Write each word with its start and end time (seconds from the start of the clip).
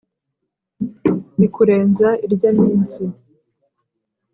ikurenza 1.45 2.09
irya 2.25 2.49
minsi 2.59 3.03